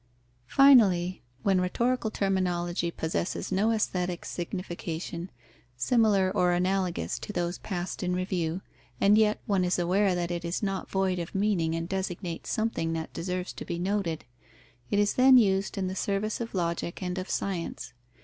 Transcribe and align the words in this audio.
_Finally, 0.51 1.21
when 1.43 1.61
rhetorical 1.61 2.09
terminology 2.09 2.89
possesses 2.89 3.51
no 3.51 3.69
aesthetic 3.71 4.25
signification 4.25 5.29
similar 5.77 6.31
or 6.33 6.53
analogous 6.53 7.19
to 7.19 7.31
those 7.31 7.59
passed 7.59 8.01
in 8.01 8.15
review, 8.15 8.61
and 8.99 9.15
yet 9.15 9.39
one 9.45 9.63
is 9.63 9.77
aware 9.77 10.15
that 10.15 10.31
it 10.31 10.43
is 10.43 10.63
not 10.63 10.89
void 10.89 11.19
of 11.19 11.35
meaning 11.35 11.75
and 11.75 11.87
designates 11.87 12.49
something 12.49 12.93
that 12.93 13.13
deserves 13.13 13.53
to 13.53 13.63
be 13.63 13.77
noted, 13.77 14.25
it 14.89 14.97
is 14.97 15.13
then 15.13 15.37
used 15.37 15.77
in 15.77 15.85
the 15.85 15.95
service 15.95 16.41
of 16.41 16.55
logic 16.55 17.03
and 17.03 17.19
of 17.19 17.29
science. 17.29 17.93